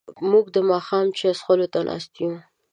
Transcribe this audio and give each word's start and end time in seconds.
موږ 0.29 0.45
د 0.55 0.57
ماښام 0.69 1.07
چای 1.17 1.33
څښلو 1.39 1.67
ته 1.73 1.79
ناست 1.87 2.11
یو. 2.21 2.31